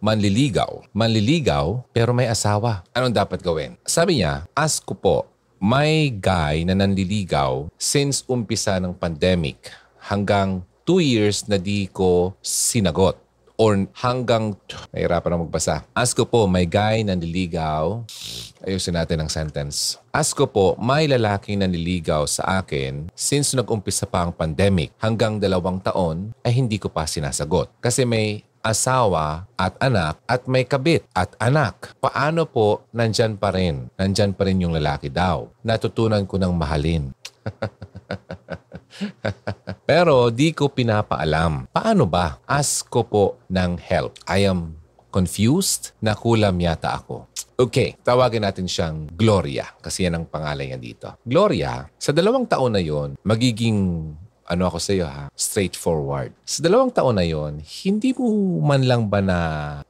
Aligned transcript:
manliligaw. 0.00 0.86
Manliligaw 0.92 1.86
pero 1.92 2.12
may 2.12 2.28
asawa. 2.28 2.84
Anong 2.92 3.14
dapat 3.14 3.40
gawin? 3.40 3.76
Sabi 3.86 4.20
niya, 4.22 4.44
ask 4.52 4.84
ko 4.84 4.94
po, 4.96 5.16
may 5.56 6.12
guy 6.12 6.68
na 6.68 6.76
nanliligaw 6.76 7.72
since 7.80 8.20
umpisa 8.28 8.76
ng 8.76 8.92
pandemic 8.92 9.72
hanggang 9.98 10.60
two 10.86 11.00
years 11.00 11.48
na 11.48 11.56
di 11.56 11.88
ko 11.90 12.36
sinagot 12.44 13.16
or 13.56 13.88
hanggang, 13.96 14.52
nahirapan 14.92 15.32
na 15.32 15.42
magbasa. 15.42 15.82
Ask 15.96 16.20
ko 16.20 16.28
po, 16.28 16.40
may 16.44 16.68
guy 16.68 17.02
na 17.02 17.16
nililigaw. 17.16 18.04
Ayusin 18.62 18.96
natin 18.96 19.24
ang 19.24 19.32
sentence. 19.32 19.96
Ask 20.12 20.36
ko 20.36 20.44
po, 20.44 20.66
may 20.76 21.08
lalaking 21.08 21.64
nanliligaw 21.64 22.28
sa 22.28 22.60
akin 22.60 23.08
since 23.16 23.56
nag-umpisa 23.56 24.04
pa 24.04 24.28
ang 24.28 24.32
pandemic 24.32 24.92
hanggang 25.00 25.40
dalawang 25.40 25.80
taon 25.80 26.36
ay 26.44 26.52
hindi 26.52 26.76
ko 26.76 26.92
pa 26.92 27.08
sinasagot. 27.08 27.72
Kasi 27.80 28.04
may 28.04 28.44
asawa 28.66 29.46
at 29.54 29.78
anak 29.78 30.18
at 30.26 30.50
may 30.50 30.66
kabit 30.66 31.06
at 31.14 31.30
anak. 31.38 31.94
Paano 32.02 32.50
po 32.50 32.90
nandyan 32.90 33.38
pa 33.38 33.54
rin? 33.54 33.86
Nandyan 33.94 34.34
pa 34.34 34.50
rin 34.50 34.66
yung 34.66 34.74
lalaki 34.74 35.06
daw. 35.06 35.46
Natutunan 35.62 36.26
ko 36.26 36.42
ng 36.42 36.50
mahalin. 36.50 37.14
Pero 39.88 40.34
di 40.34 40.50
ko 40.50 40.66
pinapaalam. 40.66 41.70
Paano 41.70 42.10
ba? 42.10 42.42
Ask 42.42 42.90
ko 42.90 43.06
po 43.06 43.38
ng 43.46 43.78
help. 43.78 44.18
I 44.26 44.50
am 44.50 44.74
confused. 45.14 45.94
Nakulam 46.02 46.58
yata 46.58 46.98
ako. 46.98 47.30
Okay, 47.56 47.96
tawagin 48.04 48.44
natin 48.44 48.68
siyang 48.68 49.08
Gloria 49.16 49.64
kasi 49.80 50.04
yan 50.04 50.20
ang 50.20 50.26
pangalan 50.28 50.68
niya 50.68 50.76
dito. 50.76 51.08
Gloria, 51.24 51.88
sa 51.96 52.12
dalawang 52.12 52.44
taon 52.44 52.76
na 52.76 52.84
yon, 52.84 53.16
magiging 53.24 54.12
ano 54.46 54.70
ako 54.70 54.78
sa 54.78 54.94
iyo 54.94 55.10
ha, 55.10 55.26
straightforward. 55.34 56.30
Sa 56.46 56.62
dalawang 56.62 56.94
taon 56.94 57.18
na 57.18 57.26
yon, 57.26 57.58
hindi 57.84 58.14
mo 58.14 58.30
man 58.62 58.86
lang 58.86 59.10
ba 59.10 59.18
na 59.20 59.38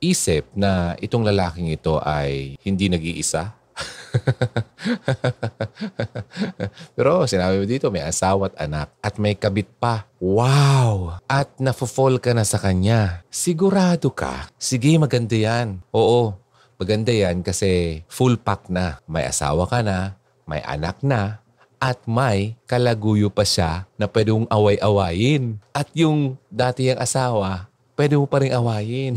isip 0.00 0.48
na 0.56 0.96
itong 0.98 1.28
lalaking 1.28 1.68
ito 1.70 2.00
ay 2.00 2.56
hindi 2.64 2.88
nag-iisa? 2.88 3.52
Pero 6.96 7.28
sinabi 7.28 7.60
mo 7.60 7.68
dito, 7.68 7.92
may 7.92 8.00
asawa 8.00 8.48
at 8.48 8.56
anak 8.56 8.88
at 9.04 9.20
may 9.20 9.36
kabit 9.36 9.68
pa. 9.76 10.08
Wow! 10.16 11.20
At 11.28 11.60
nafo-fall 11.60 12.16
ka 12.18 12.32
na 12.32 12.48
sa 12.48 12.56
kanya. 12.56 13.20
Sigurado 13.28 14.08
ka? 14.12 14.48
Sige, 14.56 14.96
maganda 14.96 15.36
yan. 15.36 15.84
Oo, 15.92 16.32
maganda 16.80 17.12
yan 17.12 17.44
kasi 17.44 18.00
full 18.08 18.40
pack 18.40 18.72
na. 18.72 19.04
May 19.04 19.28
asawa 19.28 19.68
ka 19.68 19.84
na, 19.84 20.16
may 20.48 20.64
anak 20.64 21.04
na, 21.04 21.44
at 21.76 22.00
may 22.08 22.56
kalaguyo 22.64 23.28
pa 23.28 23.44
siya 23.44 23.84
na 24.00 24.08
pwede 24.08 24.32
mong 24.32 24.48
away-awayin. 24.48 25.60
At 25.76 25.92
yung 25.92 26.40
dati 26.48 26.88
yung 26.88 27.00
asawa, 27.00 27.68
pwede 27.96 28.14
mo 28.20 28.28
pa 28.28 28.44
rin 28.44 28.52
awayin. 28.52 29.16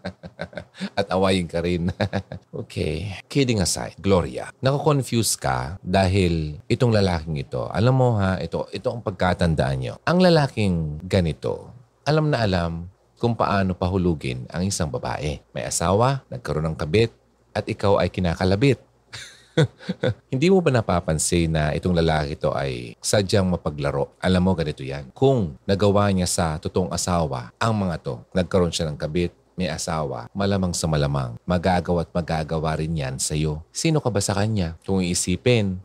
At 0.98 1.06
awayin 1.14 1.46
ka 1.46 1.62
rin. 1.62 1.94
okay. 2.66 3.22
Kidding 3.30 3.62
aside, 3.62 3.94
Gloria, 4.02 4.50
nako-confuse 4.58 5.38
ka 5.38 5.78
dahil 5.80 6.58
itong 6.66 6.90
lalaking 6.90 7.38
ito, 7.38 7.70
alam 7.70 7.94
mo 7.94 8.18
ha, 8.18 8.36
ito, 8.42 8.66
ito 8.74 8.90
ang 8.90 9.00
pagkatandaan 9.00 9.76
nyo. 9.78 9.94
Ang 10.04 10.18
lalaking 10.20 10.98
ganito, 11.06 11.70
alam 12.02 12.28
na 12.28 12.42
alam 12.42 12.90
kung 13.16 13.38
paano 13.38 13.72
pahulugin 13.72 14.44
ang 14.50 14.66
isang 14.66 14.90
babae. 14.90 15.40
May 15.54 15.64
asawa, 15.64 16.26
nagkaroon 16.28 16.74
ng 16.74 16.76
kabit, 16.76 17.14
at 17.54 17.64
ikaw 17.70 18.02
ay 18.02 18.10
kinakalabit. 18.10 18.82
Hindi 20.32 20.46
mo 20.50 20.58
ba 20.58 20.70
napapansin 20.74 21.54
na 21.54 21.70
itong 21.74 21.94
lalaki 21.94 22.34
to 22.38 22.50
ay 22.54 22.98
sadyang 22.98 23.46
mapaglaro? 23.46 24.14
Alam 24.18 24.42
mo, 24.42 24.52
ganito 24.54 24.82
yan. 24.82 25.10
Kung 25.14 25.54
nagawa 25.66 26.10
niya 26.10 26.26
sa 26.26 26.46
totoong 26.58 26.90
asawa, 26.90 27.54
ang 27.58 27.74
mga 27.74 27.96
to, 28.02 28.14
nagkaroon 28.34 28.74
siya 28.74 28.90
ng 28.90 28.98
kabit, 28.98 29.32
may 29.54 29.70
asawa, 29.70 30.26
malamang 30.34 30.74
sa 30.74 30.90
malamang, 30.90 31.38
magagawa 31.46 32.02
at 32.02 32.10
magagawa 32.10 32.74
rin 32.74 32.90
yan 32.90 33.22
sa'yo. 33.22 33.62
Sino 33.70 34.02
ka 34.02 34.10
ba 34.10 34.18
sa 34.18 34.34
kanya? 34.34 34.74
Kung 34.82 34.98
iisipin, 34.98 35.78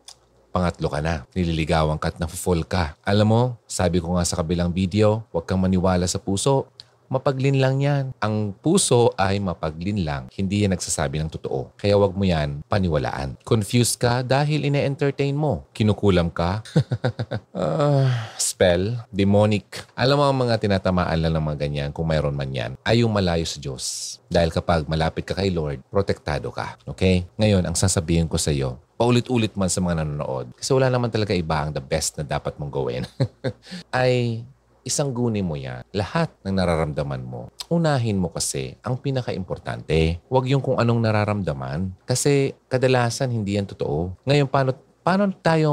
pangatlo 0.50 0.90
ka 0.90 1.00
na. 1.06 1.30
Nililigawan 1.38 2.02
ka 2.02 2.10
at 2.10 2.18
nafu-fall 2.18 2.66
ka. 2.66 2.98
Alam 3.06 3.28
mo, 3.30 3.42
sabi 3.70 4.02
ko 4.02 4.18
nga 4.18 4.26
sa 4.26 4.42
kabilang 4.42 4.74
video, 4.74 5.22
huwag 5.30 5.46
kang 5.46 5.62
maniwala 5.62 6.10
sa 6.10 6.18
puso 6.18 6.66
mapaglin 7.10 7.58
lang 7.58 7.82
yan. 7.82 8.14
Ang 8.22 8.54
puso 8.54 9.12
ay 9.18 9.42
mapaglin 9.42 10.06
lang. 10.06 10.30
Hindi 10.32 10.64
yan 10.64 10.78
nagsasabi 10.78 11.20
ng 11.20 11.34
totoo. 11.34 11.74
Kaya 11.76 11.98
wag 11.98 12.14
mo 12.14 12.24
yan 12.24 12.62
paniwalaan. 12.70 13.42
Confused 13.44 13.98
ka 13.98 14.22
dahil 14.22 14.70
ine-entertain 14.70 15.34
mo. 15.34 15.66
Kinukulam 15.74 16.30
ka. 16.30 16.62
uh, 17.58 18.08
spell, 18.40 19.02
demonic. 19.10 19.84
Alam 19.98 20.22
mo 20.22 20.26
ang 20.30 20.38
mga 20.48 20.62
tinatamaan 20.62 21.20
lang 21.20 21.34
ng 21.36 21.44
mga 21.44 21.58
ganyan, 21.60 21.90
kung 21.90 22.08
mayroon 22.08 22.38
man 22.38 22.54
yan, 22.54 22.78
ay 22.86 23.02
yung 23.02 23.12
malayo 23.12 23.44
sa 23.44 23.58
Diyos. 23.58 24.18
Dahil 24.30 24.54
kapag 24.54 24.86
malapit 24.86 25.26
ka 25.26 25.34
kay 25.34 25.50
Lord, 25.50 25.82
protektado 25.90 26.54
ka. 26.54 26.78
Okay? 26.86 27.26
Ngayon, 27.42 27.66
ang 27.66 27.74
sasabihin 27.74 28.30
ko 28.30 28.38
sa 28.38 28.54
iyo, 28.54 28.78
paulit-ulit 29.00 29.56
man 29.56 29.72
sa 29.72 29.80
mga 29.80 30.04
nanonood, 30.04 30.52
kasi 30.60 30.76
wala 30.76 30.92
naman 30.92 31.08
talaga 31.08 31.32
iba 31.32 31.64
ang 31.64 31.72
the 31.72 31.80
best 31.80 32.20
na 32.20 32.28
dapat 32.28 32.60
mong 32.60 32.68
gawin, 32.68 33.08
ay 33.96 34.44
isang 34.84 35.12
guni 35.12 35.44
mo 35.44 35.60
yan, 35.60 35.84
lahat 35.92 36.32
ng 36.44 36.56
nararamdaman 36.56 37.24
mo, 37.24 37.52
unahin 37.70 38.18
mo 38.18 38.34
kasi 38.34 38.76
ang 38.82 38.98
pinaka-importante. 38.98 40.20
Huwag 40.28 40.50
yung 40.50 40.64
kung 40.64 40.82
anong 40.82 41.06
nararamdaman. 41.06 41.94
Kasi 42.04 42.58
kadalasan 42.68 43.30
hindi 43.30 43.56
yan 43.56 43.70
totoo. 43.70 44.18
Ngayon, 44.26 44.50
paano, 44.50 44.74
paano 45.06 45.30
tayo 45.40 45.72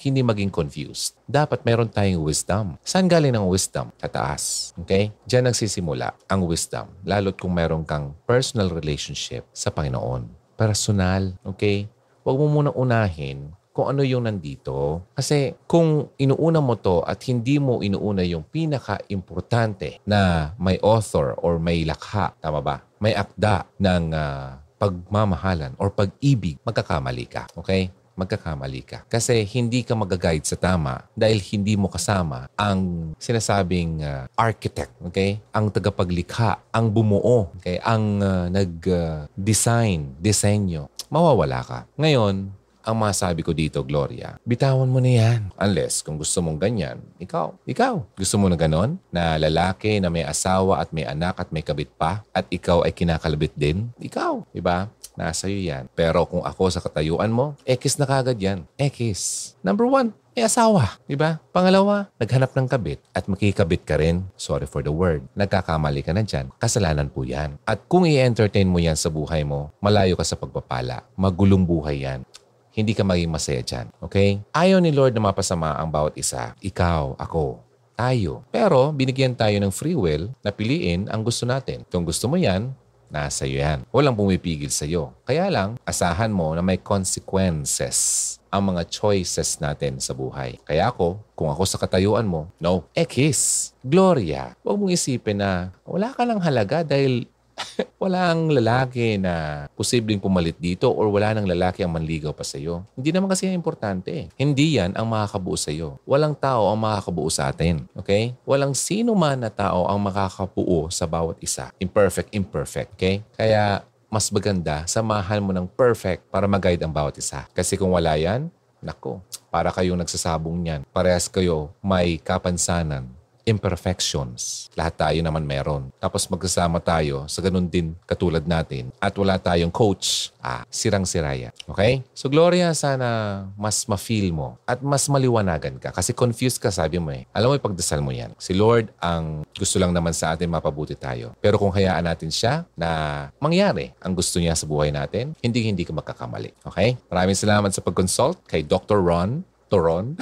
hindi 0.00 0.24
maging 0.24 0.50
confused? 0.50 1.20
Dapat 1.28 1.62
meron 1.68 1.92
tayong 1.92 2.24
wisdom. 2.24 2.80
Saan 2.80 3.06
galing 3.06 3.36
ang 3.36 3.46
wisdom? 3.46 3.92
Sa 4.00 4.08
taas. 4.08 4.72
Okay? 4.80 5.12
Diyan 5.28 5.52
nagsisimula 5.52 6.16
ang 6.26 6.48
wisdom. 6.48 6.88
Lalo't 7.04 7.36
kung 7.36 7.52
meron 7.54 7.84
kang 7.84 8.16
personal 8.24 8.72
relationship 8.72 9.44
sa 9.52 9.68
Panginoon. 9.68 10.56
Personal. 10.56 11.36
Okay? 11.44 11.92
Huwag 12.24 12.40
mo 12.40 12.48
munang 12.48 12.76
unahin 12.76 13.52
kung 13.74 13.90
ano 13.90 14.06
yung 14.06 14.30
nandito. 14.30 15.02
Kasi 15.18 15.58
kung 15.66 16.14
inuuna 16.14 16.62
mo 16.62 16.78
to 16.78 17.02
at 17.02 17.18
hindi 17.26 17.58
mo 17.58 17.82
inuuna 17.82 18.22
yung 18.22 18.46
pinaka-importante 18.46 19.98
na 20.06 20.54
may 20.62 20.78
author 20.78 21.34
or 21.42 21.58
may 21.58 21.82
lakha, 21.82 22.30
tama 22.38 22.62
ba? 22.62 22.86
May 23.02 23.18
akda 23.18 23.66
ng 23.82 24.14
uh, 24.14 24.62
pagmamahalan 24.78 25.74
or 25.82 25.90
pag-ibig, 25.90 26.62
magkakamali 26.62 27.26
ka. 27.26 27.50
Okay? 27.58 27.90
magkakamali 28.14 28.82
ka. 28.86 29.02
Kasi 29.10 29.42
hindi 29.42 29.82
ka 29.82 29.98
mag-guide 29.98 30.46
sa 30.46 30.54
tama 30.54 31.02
dahil 31.18 31.42
hindi 31.50 31.74
mo 31.74 31.90
kasama 31.90 32.46
ang 32.54 33.10
sinasabing 33.18 34.06
uh, 34.06 34.30
architect, 34.38 34.94
okay? 35.02 35.42
Ang 35.50 35.74
tagapaglikha, 35.74 36.70
ang 36.70 36.94
bumuo, 36.94 37.50
okay? 37.58 37.82
Ang 37.82 38.22
uh, 38.22 38.46
nag-design, 38.54 40.14
uh, 40.14 40.18
disenyo. 40.22 40.86
Mawawala 41.10 41.60
ka. 41.66 41.78
Ngayon, 41.98 42.54
ang 42.84 43.00
masabi 43.00 43.40
ko 43.40 43.56
dito, 43.56 43.80
Gloria, 43.80 44.36
bitawan 44.44 44.92
mo 44.92 45.00
na 45.00 45.08
yan. 45.16 45.40
Unless, 45.56 46.04
kung 46.04 46.20
gusto 46.20 46.44
mong 46.44 46.60
ganyan, 46.60 47.00
ikaw, 47.16 47.56
ikaw. 47.64 48.04
Gusto 48.12 48.36
mo 48.36 48.52
na 48.52 48.60
ganon? 48.60 49.00
Na 49.08 49.40
lalaki 49.40 50.04
na 50.04 50.12
may 50.12 50.22
asawa 50.22 50.84
at 50.84 50.92
may 50.92 51.08
anak 51.08 51.40
at 51.40 51.48
may 51.48 51.64
kabit 51.64 51.88
pa 51.96 52.20
at 52.36 52.44
ikaw 52.52 52.84
ay 52.84 52.92
kinakalabit 52.92 53.56
din? 53.56 53.88
Ikaw, 53.96 54.52
di 54.52 54.60
ba? 54.60 54.92
Nasa 55.16 55.48
iyo 55.48 55.72
yan. 55.72 55.88
Pero 55.96 56.26
kung 56.28 56.44
ako 56.44 56.68
sa 56.68 56.82
katayuan 56.84 57.32
mo, 57.32 57.56
ekis 57.64 57.96
na 57.96 58.04
kagad 58.04 58.36
yan. 58.36 58.66
Ekis. 58.76 59.54
Number 59.62 59.86
one, 59.86 60.10
may 60.34 60.42
asawa. 60.42 60.98
Di 61.06 61.14
ba? 61.14 61.38
Pangalawa, 61.54 62.10
naghanap 62.18 62.50
ng 62.58 62.66
kabit 62.66 62.98
at 63.14 63.30
makikabit 63.30 63.86
ka 63.86 63.94
rin. 63.94 64.26
Sorry 64.34 64.66
for 64.66 64.82
the 64.82 64.90
word. 64.90 65.22
Nagkakamali 65.38 66.02
ka 66.02 66.10
na 66.10 66.26
dyan. 66.26 66.50
Kasalanan 66.58 67.06
po 67.06 67.22
yan. 67.22 67.54
At 67.62 67.86
kung 67.86 68.02
i-entertain 68.02 68.66
mo 68.66 68.82
yan 68.82 68.98
sa 68.98 69.06
buhay 69.06 69.46
mo, 69.46 69.70
malayo 69.78 70.18
ka 70.18 70.26
sa 70.26 70.34
pagpapala. 70.34 71.06
Magulong 71.14 71.62
buhay 71.62 72.02
yan 72.02 72.26
hindi 72.74 72.92
ka 72.92 73.06
maging 73.06 73.30
masaya 73.30 73.62
dyan. 73.62 73.86
Okay? 74.02 74.42
Ayaw 74.50 74.82
ni 74.82 74.90
Lord 74.90 75.14
na 75.14 75.22
mapasama 75.22 75.78
ang 75.78 75.88
bawat 75.88 76.18
isa. 76.18 76.58
Ikaw, 76.58 77.14
ako, 77.16 77.62
tayo. 77.94 78.42
Pero 78.50 78.90
binigyan 78.90 79.38
tayo 79.38 79.54
ng 79.62 79.70
free 79.70 79.94
will 79.94 80.34
na 80.42 80.50
piliin 80.50 81.06
ang 81.06 81.22
gusto 81.22 81.46
natin. 81.46 81.86
Kung 81.86 82.02
gusto 82.02 82.26
mo 82.26 82.34
yan, 82.34 82.74
nasa 83.14 83.46
iyo 83.46 83.62
yan. 83.62 83.86
Walang 83.94 84.18
pumipigil 84.18 84.74
sa 84.74 84.82
iyo. 84.82 85.14
Kaya 85.22 85.46
lang, 85.46 85.78
asahan 85.86 86.34
mo 86.34 86.50
na 86.58 86.66
may 86.66 86.82
consequences 86.82 88.36
ang 88.50 88.74
mga 88.74 88.86
choices 88.90 89.58
natin 89.62 89.98
sa 89.98 90.14
buhay. 90.14 90.58
Kaya 90.66 90.90
ako, 90.90 91.18
kung 91.34 91.50
ako 91.50 91.62
sa 91.66 91.78
katayuan 91.78 92.26
mo, 92.26 92.50
no, 92.58 92.86
ekis, 92.94 93.74
Gloria. 93.82 94.54
Huwag 94.62 94.78
mong 94.78 94.94
isipin 94.94 95.42
na 95.42 95.74
wala 95.86 96.10
ka 96.14 96.22
lang 96.22 96.42
halaga 96.42 96.86
dahil 96.86 97.26
walang 98.02 98.50
lalaki 98.50 99.16
na 99.16 99.66
posibleng 99.74 100.20
pumalit 100.20 100.58
dito 100.58 100.90
or 100.90 101.08
wala 101.10 101.34
nang 101.34 101.48
lalaki 101.48 101.82
ang 101.82 101.94
manligaw 101.94 102.34
pa 102.34 102.44
sa 102.44 102.58
iyo. 102.58 102.84
Hindi 102.98 103.14
naman 103.14 103.30
kasi 103.30 103.48
yan 103.48 103.56
importante. 103.58 104.28
Hindi 104.34 104.78
yan 104.78 104.94
ang 104.94 105.06
makakabuo 105.08 105.56
sa 105.56 105.70
iyo. 105.70 105.98
Walang 106.04 106.36
tao 106.36 106.68
ang 106.70 106.78
makakabuo 106.78 107.28
sa 107.30 107.50
atin. 107.50 107.86
Okay? 107.96 108.34
Walang 108.44 108.74
sino 108.76 109.14
man 109.16 109.40
na 109.40 109.50
tao 109.50 109.86
ang 109.86 109.98
makakabuo 110.02 110.90
sa 110.90 111.06
bawat 111.08 111.38
isa. 111.40 111.70
Imperfect, 111.80 112.30
imperfect. 112.34 112.90
Okay? 112.98 113.22
Kaya 113.34 113.82
mas 114.14 114.30
maganda, 114.30 114.86
samahan 114.86 115.42
mo 115.42 115.50
ng 115.50 115.66
perfect 115.66 116.22
para 116.30 116.46
mag-guide 116.46 116.78
ang 116.86 116.94
bawat 116.94 117.18
isa. 117.18 117.50
Kasi 117.50 117.74
kung 117.74 117.90
wala 117.90 118.14
yan, 118.14 118.46
nako, 118.78 119.18
para 119.50 119.74
kayong 119.74 119.98
nagsasabong 119.98 120.54
niyan. 120.54 120.80
Parehas 120.94 121.26
kayo 121.26 121.74
may 121.82 122.20
kapansanan 122.22 123.10
imperfections. 123.44 124.68
Lahat 124.74 124.96
tayo 124.96 125.20
naman 125.20 125.44
meron. 125.44 125.92
Tapos 126.00 126.26
magkasama 126.28 126.80
tayo 126.80 127.28
sa 127.28 127.44
ganun 127.44 127.68
din 127.68 127.92
katulad 128.08 128.42
natin 128.44 128.90
at 128.98 129.12
wala 129.16 129.36
tayong 129.36 129.70
coach, 129.70 130.32
ah, 130.40 130.64
sirang-siraya. 130.72 131.52
Okay? 131.68 132.02
So 132.16 132.32
Gloria, 132.32 132.72
sana 132.72 133.44
mas 133.54 133.84
ma-feel 133.86 134.32
mo 134.32 134.56
at 134.64 134.80
mas 134.80 135.06
maliwanagan 135.06 135.76
ka 135.78 135.92
kasi 135.92 136.16
confused 136.16 136.58
ka 136.58 136.72
sabi 136.72 136.96
mo 136.98 137.12
eh. 137.12 137.28
Alam 137.36 137.54
mo, 137.54 137.60
ipagdasal 137.60 138.00
mo 138.00 138.10
yan. 138.10 138.32
Si 138.40 138.56
Lord 138.56 138.90
ang 138.98 139.44
gusto 139.54 139.76
lang 139.78 139.92
naman 139.92 140.16
sa 140.16 140.34
atin 140.34 140.50
mapabuti 140.50 140.96
tayo. 140.96 141.36
Pero 141.38 141.60
kung 141.60 141.70
hayaan 141.70 142.08
natin 142.08 142.32
siya 142.32 142.64
na 142.74 143.30
mangyari 143.38 143.92
ang 144.00 144.16
gusto 144.16 144.40
niya 144.40 144.56
sa 144.56 144.66
buhay 144.66 144.90
natin, 144.90 145.36
hindi 145.44 145.68
hindi 145.68 145.84
ka 145.84 145.92
magkakamali. 145.92 146.64
Okay? 146.64 146.96
Maraming 147.12 147.36
salamat 147.36 147.70
sa 147.70 147.84
pag-consult 147.84 148.40
kay 148.48 148.64
Dr. 148.64 149.04
Ron 149.04 149.44
Toron. 149.74 150.14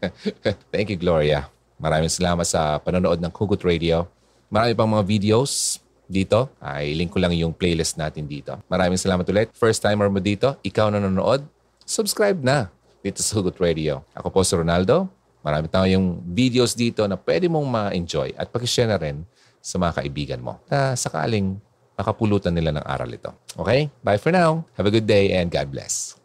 Thank 0.74 0.90
you, 0.90 0.98
Gloria. 0.98 1.46
Maraming 1.78 2.10
salamat 2.10 2.42
sa 2.42 2.82
panonood 2.82 3.22
ng 3.22 3.30
Hugot 3.30 3.62
Radio. 3.62 4.10
Marami 4.50 4.74
pang 4.74 4.90
mga 4.90 5.06
videos 5.06 5.78
dito. 6.10 6.50
Ay, 6.58 6.98
link 6.98 7.14
ko 7.14 7.22
lang 7.22 7.30
yung 7.38 7.54
playlist 7.54 7.94
natin 7.94 8.26
dito. 8.26 8.58
Maraming 8.66 8.98
salamat 8.98 9.22
ulit. 9.30 9.54
First 9.54 9.86
timer 9.86 10.10
mo 10.10 10.18
dito, 10.18 10.58
ikaw 10.66 10.90
na 10.90 10.98
nanonood, 10.98 11.46
subscribe 11.86 12.42
na 12.42 12.66
dito 12.98 13.22
sa 13.22 13.38
Hugot 13.38 13.54
Radio. 13.62 14.02
Ako 14.10 14.34
po 14.34 14.42
si 14.42 14.58
Ronaldo. 14.58 15.06
Marami 15.46 15.70
tayong 15.70 16.18
videos 16.26 16.74
dito 16.74 17.06
na 17.06 17.14
pwede 17.14 17.46
mong 17.46 17.66
ma-enjoy 17.70 18.34
at 18.34 18.50
pakishare 18.50 18.90
na 18.90 18.98
rin 18.98 19.22
sa 19.62 19.78
mga 19.78 20.02
kaibigan 20.02 20.42
mo 20.42 20.58
na 20.66 20.98
sakaling 20.98 21.62
makapulutan 21.94 22.50
nila 22.50 22.74
ng 22.74 22.84
aral 22.84 23.10
ito. 23.10 23.30
Okay? 23.54 23.86
Bye 24.02 24.18
for 24.18 24.34
now. 24.34 24.66
Have 24.74 24.90
a 24.90 24.94
good 24.94 25.06
day 25.06 25.30
and 25.38 25.46
God 25.46 25.70
bless. 25.70 26.17